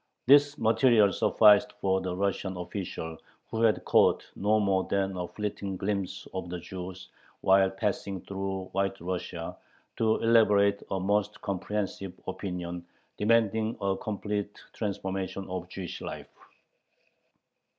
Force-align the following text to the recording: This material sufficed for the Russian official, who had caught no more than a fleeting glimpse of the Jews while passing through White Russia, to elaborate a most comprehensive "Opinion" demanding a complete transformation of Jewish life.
This 0.25 0.57
material 0.57 1.13
sufficed 1.13 1.73
for 1.73 2.01
the 2.01 2.15
Russian 2.15 2.57
official, 2.57 3.17
who 3.51 3.61
had 3.61 3.85
caught 3.85 4.25
no 4.35 4.59
more 4.59 4.83
than 4.89 5.15
a 5.15 5.27
fleeting 5.27 5.77
glimpse 5.77 6.27
of 6.33 6.49
the 6.49 6.57
Jews 6.57 7.09
while 7.41 7.69
passing 7.69 8.21
through 8.21 8.69
White 8.71 8.99
Russia, 8.99 9.55
to 9.97 10.15
elaborate 10.23 10.81
a 10.89 10.99
most 10.99 11.39
comprehensive 11.43 12.13
"Opinion" 12.25 12.83
demanding 13.17 13.77
a 13.79 13.95
complete 13.95 14.57
transformation 14.73 15.47
of 15.47 15.69
Jewish 15.69 16.01
life. 16.01 16.33